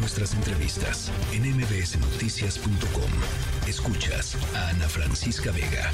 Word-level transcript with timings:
nuestras 0.00 0.32
entrevistas 0.34 1.12
en 1.32 1.42
mbsnoticias.com. 1.42 3.10
Escuchas 3.68 4.36
a 4.56 4.70
Ana 4.70 4.88
Francisca 4.88 5.52
Vega. 5.52 5.90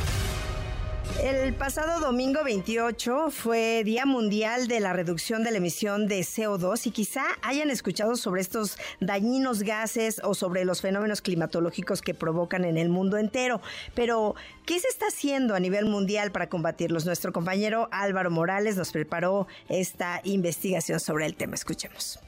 El 1.23 1.55
pasado 1.55 1.99
domingo 2.01 2.45
28 2.45 3.31
fue 3.31 3.83
Día 3.85 4.07
Mundial 4.07 4.69
de 4.69 4.81
la 4.81 4.93
Reducción 4.93 5.43
de 5.43 5.51
la 5.51 5.57
Emisión 5.57 6.07
de 6.09 6.21
CO2 6.21 6.87
y 6.87 6.91
quizá 6.91 7.23
hayan 7.43 7.71
escuchado 7.71 8.17
sobre 8.17 8.43
estos 8.43 8.77
dañinos 9.01 9.63
gases 9.63 10.21
o 10.23 10.35
sobre 10.35 10.65
los 10.65 10.83
fenómenos 10.83 11.21
climatológicos 11.21 12.01
que 12.01 12.15
provocan 12.15 12.65
en 12.65 12.77
el 12.77 12.89
mundo 12.89 13.19
entero. 13.19 13.61
Pero, 13.95 14.37
¿qué 14.67 14.79
se 14.79 14.89
está 14.89 15.07
haciendo 15.07 15.55
a 15.55 15.61
nivel 15.61 15.87
mundial 15.87 16.33
para 16.33 16.49
combatirlos? 16.49 17.07
Nuestro 17.07 17.33
compañero 17.33 17.89
Álvaro 17.91 18.31
Morales 18.31 18.77
nos 18.77 18.93
preparó 18.93 19.49
esta 19.69 20.21
investigación 20.23 21.01
sobre 21.01 21.27
el 21.27 21.35
tema. 21.35 21.55
Escuchemos 21.55 22.21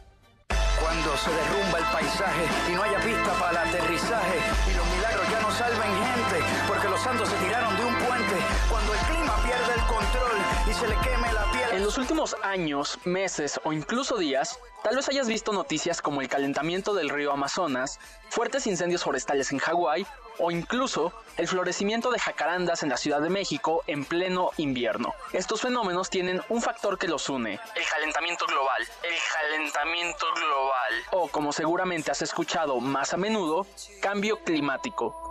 cuando 0.89 1.19
se 1.19 1.31
derrumba 1.31 1.79
el 1.81 1.85
paisaje 1.93 2.49
y 2.67 2.73
no 2.73 2.83
haya 2.83 2.99
pista 3.01 3.35
para 3.39 3.51
el 3.51 3.69
aterrizaje. 3.69 4.41
Y 4.71 4.73
los 4.73 4.87
milagros 4.89 5.29
ya 5.31 5.41
no 5.43 5.51
salven 5.53 5.93
gente 5.93 6.39
porque 6.67 6.89
los 6.89 7.01
santos 7.03 7.29
se 7.29 7.37
tiraron 7.37 7.77
de 7.77 7.85
un 7.85 7.98
cuando 8.69 8.95
el 8.95 9.01
clima 9.01 9.37
pierde 9.45 9.75
el 9.75 9.87
control 9.87 10.39
y 10.69 10.75
se 10.75 10.87
le 10.89 10.97
queme 10.97 11.33
la 11.33 11.51
piel. 11.51 11.71
En 11.73 11.85
los 11.85 11.99
últimos 11.99 12.37
años, 12.43 12.99
meses 13.05 13.61
o 13.65 13.73
incluso 13.73 14.17
días, 14.17 14.59
tal 14.83 14.97
vez 14.97 15.09
hayas 15.09 15.29
visto 15.29 15.53
noticias 15.53 16.03
como 16.03 16.21
el 16.21 16.29
calentamiento 16.29 16.95
del 16.95 17.09
río 17.09 17.33
Amazonas, 17.33 17.99
fuertes 18.31 18.67
incendios 18.67 19.05
forestales 19.05 19.53
en 19.53 19.59
Hawái 19.59 20.07
o 20.39 20.51
incluso 20.51 21.13
el 21.37 21.49
florecimiento 21.49 22.11
de 22.11 22.19
jacarandas 22.19 22.83
en 22.83 22.89
la 22.89 22.97
Ciudad 22.97 23.21
de 23.21 23.31
México 23.31 23.83
en 23.87 24.05
pleno 24.05 24.51
invierno. 24.57 25.15
Estos 25.33 25.61
fenómenos 25.61 26.11
tienen 26.11 26.43
un 26.49 26.63
factor 26.63 26.99
que 26.99 27.09
los 27.09 27.29
une, 27.29 27.61
el 27.75 27.85
calentamiento 27.91 28.47
global. 28.47 28.87
El 29.03 29.15
calentamiento 29.33 30.27
global. 30.35 30.93
O 31.13 31.29
como 31.29 31.53
seguramente 31.53 32.11
has 32.11 32.23
escuchado 32.23 32.81
más 32.81 33.13
a 33.15 33.17
menudo, 33.17 33.67
cambio 34.01 34.39
climático. 34.45 35.29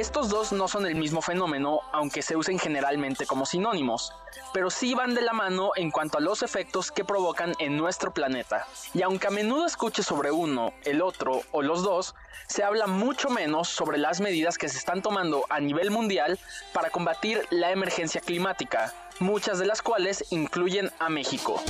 Estos 0.00 0.30
dos 0.30 0.50
no 0.52 0.66
son 0.66 0.86
el 0.86 0.94
mismo 0.94 1.20
fenómeno, 1.20 1.80
aunque 1.92 2.22
se 2.22 2.34
usen 2.34 2.58
generalmente 2.58 3.26
como 3.26 3.44
sinónimos, 3.44 4.14
pero 4.54 4.70
sí 4.70 4.94
van 4.94 5.14
de 5.14 5.20
la 5.20 5.34
mano 5.34 5.72
en 5.76 5.90
cuanto 5.90 6.16
a 6.16 6.22
los 6.22 6.42
efectos 6.42 6.90
que 6.90 7.04
provocan 7.04 7.52
en 7.58 7.76
nuestro 7.76 8.10
planeta. 8.10 8.66
Y 8.94 9.02
aunque 9.02 9.26
a 9.26 9.30
menudo 9.30 9.66
escuche 9.66 10.02
sobre 10.02 10.30
uno, 10.30 10.72
el 10.84 11.02
otro 11.02 11.42
o 11.52 11.60
los 11.60 11.82
dos, 11.82 12.14
se 12.46 12.64
habla 12.64 12.86
mucho 12.86 13.28
menos 13.28 13.68
sobre 13.68 13.98
las 13.98 14.22
medidas 14.22 14.56
que 14.56 14.70
se 14.70 14.78
están 14.78 15.02
tomando 15.02 15.44
a 15.50 15.60
nivel 15.60 15.90
mundial 15.90 16.38
para 16.72 16.88
combatir 16.88 17.46
la 17.50 17.70
emergencia 17.70 18.22
climática, 18.22 18.94
muchas 19.18 19.58
de 19.58 19.66
las 19.66 19.82
cuales 19.82 20.24
incluyen 20.30 20.90
a 20.98 21.10
México. 21.10 21.62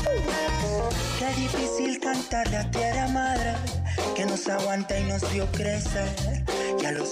Qué 1.19 1.27
difícil 1.34 1.98
tierra 2.70 3.08
madre 3.08 3.56
que 4.14 4.25
nos 4.25 4.48
aguanta 4.48 4.97
y 4.97 5.03
nos 5.03 5.25
crecer. 5.51 6.50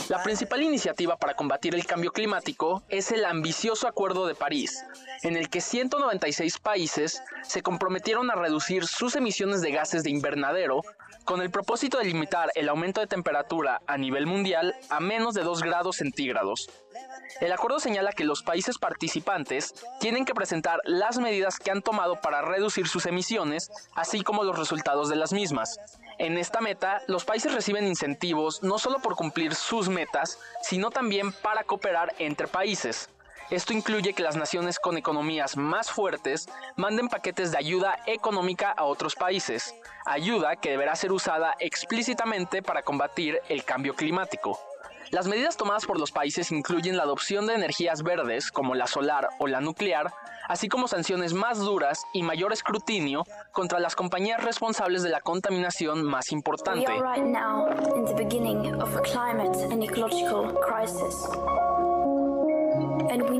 La 0.09 0.23
principal 0.23 0.63
iniciativa 0.63 1.17
para 1.17 1.35
combatir 1.35 1.75
el 1.75 1.85
cambio 1.85 2.13
climático 2.13 2.83
es 2.89 3.11
el 3.11 3.25
ambicioso 3.25 3.89
Acuerdo 3.89 4.27
de 4.27 4.35
París, 4.35 4.85
en 5.23 5.37
el 5.37 5.49
que 5.49 5.61
196 5.61 6.59
países 6.59 7.23
se 7.43 7.63
comprometieron 7.63 8.31
a 8.31 8.37
reducir 8.37 8.87
sus 8.87 9.17
emisiones 9.17 9.61
de 9.61 9.73
gases 9.73 10.05
de 10.05 10.11
invernadero 10.11 10.83
con 11.25 11.43
el 11.43 11.51
propósito 11.51 11.99
de 11.99 12.05
limitar 12.05 12.51
el 12.55 12.69
aumento 12.69 13.01
de 13.01 13.07
temperatura 13.07 13.83
a 13.87 13.99
nivel 13.99 14.27
mundial 14.27 14.75
a 14.91 15.01
menos 15.01 15.35
de 15.35 15.43
2 15.43 15.63
grados 15.63 15.97
centígrados. 15.97 16.71
El 17.41 17.53
acuerdo 17.53 17.81
señala 17.81 18.13
que 18.13 18.25
los 18.25 18.43
países 18.43 18.79
participantes 18.79 19.75
tienen 20.01 20.25
que 20.25 20.35
presentar 20.35 20.81
las 20.85 21.19
medidas 21.19 21.59
que 21.59 21.71
han 21.71 21.83
tomado 21.83 22.21
para 22.21 22.43
reducir 22.43 22.89
sus 22.89 23.07
emisiones, 23.07 23.71
así 23.95 24.23
como 24.23 24.45
los 24.45 24.59
resultados 24.59 25.09
de 25.09 25.17
las 25.17 25.33
mismas. 25.33 25.79
En 26.19 26.37
esta 26.37 26.61
meta, 26.61 27.01
los 27.07 27.25
países 27.25 27.55
reciben 27.55 27.87
incentivos 27.87 28.63
no 28.65 28.81
solo 28.81 28.99
por 28.99 29.15
cumplir 29.15 29.55
sus 29.55 29.89
metas, 29.89 30.39
sino 30.63 30.91
también 30.91 31.33
para 31.33 31.63
cooperar 31.63 32.13
entre 32.19 32.49
países. 32.49 33.09
Esto 33.51 33.73
incluye 33.73 34.13
que 34.13 34.25
las 34.25 34.37
naciones 34.37 34.81
con 34.81 34.99
economías 34.99 35.57
más 35.57 35.91
fuertes 35.91 36.49
manden 36.77 37.09
paquetes 37.09 37.53
de 37.53 37.59
ayuda 37.59 37.97
económica 38.07 38.73
a 38.73 38.85
otros 38.85 39.15
países, 39.15 39.75
ayuda 40.05 40.57
que 40.57 40.71
deberá 40.71 40.97
ser 40.97 41.13
usada 41.13 41.55
explícitamente 41.61 42.63
para 42.63 42.83
combatir 42.83 43.41
el 43.49 43.65
cambio 43.65 43.95
climático. 43.95 44.61
Las 45.11 45.27
medidas 45.27 45.57
tomadas 45.57 45.87
por 45.87 45.99
los 45.99 46.13
países 46.13 46.53
incluyen 46.53 46.97
la 46.97 47.05
adopción 47.05 47.47
de 47.47 47.55
energías 47.55 48.03
verdes 48.03 48.51
como 48.53 48.75
la 48.75 48.87
solar 48.87 49.29
o 49.39 49.47
la 49.47 49.61
nuclear, 49.61 50.13
así 50.49 50.69
como 50.69 50.89
sanciones 50.89 51.33
más 51.33 51.59
duras 51.59 52.05
y 52.13 52.23
mayor 52.23 52.53
escrutinio 52.53 53.25
contra 53.53 53.81
las 53.81 53.97
compañías 53.97 54.43
responsables 54.43 55.03
de 55.03 55.11
la 55.11 55.21
contaminación 55.21 56.05
más 56.05 56.33
importante. 56.33 56.87
And 63.11 63.23
we 63.23 63.39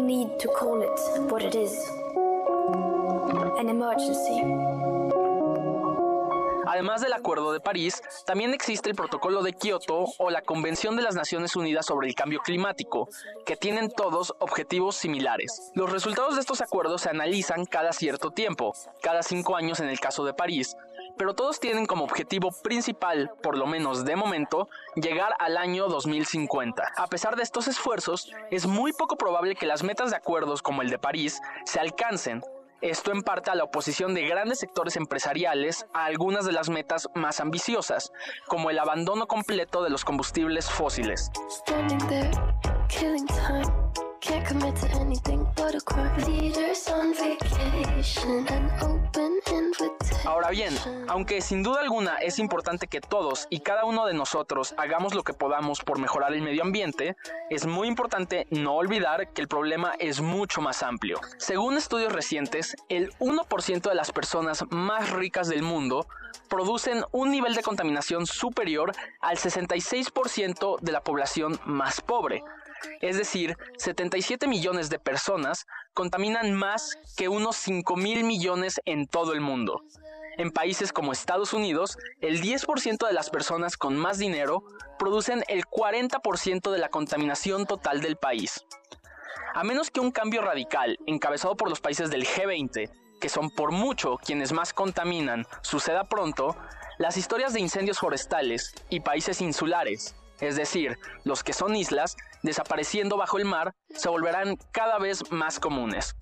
Además 6.71 7.01
del 7.01 7.15
Acuerdo 7.15 7.53
de 7.53 7.61
París, 7.61 8.03
también 8.27 8.53
existe 8.53 8.91
el 8.91 8.95
Protocolo 8.95 9.43
de 9.43 9.55
Kioto 9.55 10.05
o 10.19 10.29
la 10.29 10.43
Convención 10.43 10.97
de 10.97 11.03
las 11.03 11.15
Naciones 11.15 11.57
Unidas 11.57 11.87
sobre 11.87 12.09
el 12.09 12.15
Cambio 12.15 12.41
Climático, 12.41 13.09
que 13.47 13.57
tienen 13.57 13.91
todos 13.91 14.35
objetivos 14.39 14.95
similares. 14.95 15.73
Los 15.75 15.91
resultados 15.91 16.35
de 16.35 16.43
estos 16.43 16.61
acuerdos 16.61 17.01
se 17.01 17.09
analizan 17.09 17.65
cada 17.65 17.95
cierto 17.95 18.33
tiempo, 18.33 18.75
cada 19.01 19.23
cinco 19.23 19.57
años 19.57 19.81
en 19.81 19.89
el 19.89 19.99
caso 19.99 20.27
de 20.27 20.35
París, 20.35 20.77
pero 21.17 21.33
todos 21.33 21.59
tienen 21.59 21.87
como 21.87 22.05
objetivo 22.05 22.51
principal, 22.63 23.33
por 23.43 23.57
lo 23.57 23.67
menos 23.67 24.05
de 24.05 24.17
momento, 24.17 24.69
llegar 24.95 25.33
al 25.39 25.57
año 25.57 25.89
2050. 25.89 26.83
A 26.99 27.07
pesar 27.07 27.37
de 27.37 27.45
estos 27.45 27.67
esfuerzos, 27.67 28.31
es 28.51 28.67
muy 28.67 28.93
poco 28.93 29.17
probable 29.17 29.57
que 29.57 29.65
las 29.65 29.83
metas 29.83 30.11
de 30.11 30.17
acuerdos 30.17 30.61
como 30.61 30.83
el 30.83 30.91
de 30.91 30.99
París 30.99 31.41
se 31.65 31.81
alcancen, 31.81 32.43
esto 32.81 33.13
en 33.13 33.23
parte 33.23 33.51
a 33.51 33.55
la 33.55 33.65
oposición 33.65 34.15
de 34.15 34.27
grandes 34.27 34.59
sectores 34.61 34.97
empresariales 34.97 35.87
a 35.93 36.05
algunas 36.05 36.45
de 36.45 36.53
las 36.53 36.69
metas 36.69 37.09
más 37.15 37.41
ambiciosas, 37.41 38.13
como 38.47 38.71
el 38.71 38.79
abandono 38.79 39.27
completo 39.27 39.83
de 39.83 39.91
los 39.91 40.05
combustibles 40.05 40.71
fósiles. 40.71 41.31
Ahora 50.39 50.51
bien, 50.51 50.73
aunque 51.09 51.41
sin 51.41 51.65
duda 51.65 51.81
alguna 51.81 52.15
es 52.19 52.39
importante 52.39 52.87
que 52.87 53.01
todos 53.01 53.49
y 53.51 53.59
cada 53.59 53.85
uno 53.85 54.07
de 54.07 54.15
nosotros 54.15 54.73
hagamos 54.77 55.13
lo 55.13 55.25
que 55.25 55.33
podamos 55.33 55.81
por 55.81 55.99
mejorar 55.99 56.33
el 56.33 56.43
medio 56.43 56.63
ambiente, 56.63 57.17
es 57.51 57.67
muy 57.67 57.89
importante 57.89 58.47
no 58.51 58.77
olvidar 58.77 59.33
que 59.33 59.43
el 59.43 59.49
problema 59.49 59.95
es 59.99 60.21
mucho 60.21 60.61
más 60.61 60.85
amplio. 60.85 61.21
Según 61.39 61.77
estudios 61.77 62.13
recientes, 62.13 62.77
el 62.89 63.11
1% 63.15 63.89
de 63.89 63.95
las 63.97 64.13
personas 64.13 64.65
más 64.71 65.11
ricas 65.11 65.49
del 65.49 65.63
mundo 65.63 66.07
producen 66.49 67.03
un 67.11 67.33
nivel 67.33 67.57
de 67.57 67.65
contaminación 67.65 68.25
superior 68.25 68.93
al 69.21 69.39
66% 69.39 70.79
de 70.81 70.93
la 70.93 71.03
población 71.03 71.59
más 71.65 72.01
pobre. 72.01 72.45
Es 73.01 73.19
decir, 73.19 73.57
77 73.79 74.47
millones 74.47 74.89
de 74.89 75.01
personas 75.01 75.67
contaminan 75.95 76.55
más 76.55 76.97
que 77.17 77.29
unos 77.29 77.57
5 77.57 77.97
mil 77.97 78.23
millones 78.23 78.81
en 78.85 79.09
todo 79.09 79.33
el 79.33 79.41
mundo. 79.41 79.83
En 80.39 80.53
países 80.53 80.93
como 80.93 81.11
Estados 81.11 81.53
Unidos, 81.53 81.99
el 82.21 82.41
10% 82.41 83.05
de 83.05 83.13
las 83.13 83.29
personas 83.29 83.77
con 83.77 83.97
más 83.97 84.19
dinero 84.19 84.63
producen 84.97 85.43
el 85.49 85.65
40% 85.65 86.71
de 86.71 86.79
la 86.79 86.91
contaminación 86.91 87.67
total 87.67 88.01
del 88.01 88.15
país. 88.15 88.65
A 89.53 89.65
menos 89.65 89.91
que 89.91 89.99
un 89.99 90.13
cambio 90.13 90.41
radical, 90.41 90.97
encabezado 91.07 91.57
por 91.57 91.69
los 91.69 91.81
países 91.81 92.11
del 92.11 92.25
G20, 92.25 92.89
que 93.21 93.29
son 93.29 93.51
por 93.51 93.73
mucho 93.73 94.17
quienes 94.25 94.53
más 94.53 94.73
contaminan, 94.73 95.45
suceda 95.63 96.09
pronto, 96.09 96.57
las 96.99 97.17
historias 97.17 97.53
de 97.53 97.61
incendios 97.61 97.99
forestales 97.99 98.75
y 98.91 99.01
países 99.01 99.41
insulares, 99.41 100.15
es 100.41 100.57
decir, 100.57 100.99
los 101.25 101.43
que 101.43 101.53
son 101.53 101.75
islas, 101.77 102.17
desapareciendo 102.43 103.17
bajo 103.17 103.39
el 103.39 103.45
mar, 103.45 103.75
se 103.95 104.09
volverán 104.09 104.57
cada 104.73 104.99
vez 104.99 105.31
más 105.31 105.59
comunes. 105.59 106.15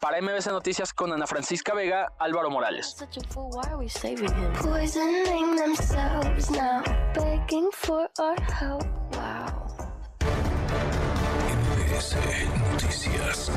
Para 0.00 0.20
MBC 0.20 0.46
Noticias 0.48 0.92
con 0.92 1.12
Ana 1.12 1.26
Francisca 1.26 1.74
Vega, 1.74 2.12
Álvaro 2.18 2.50
Morales. 2.50 2.96
MBS 11.52 12.16
Noticias. 12.72 13.52